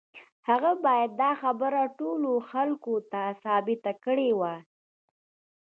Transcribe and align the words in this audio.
هغه 0.49 0.71
بايد 0.83 1.11
دا 1.21 1.31
خبره 1.41 1.81
ټولو 1.99 2.31
خلکو 2.51 2.93
ته 3.11 3.21
ثابته 3.43 3.91
کړې 4.03 4.29
وای. 4.39 4.59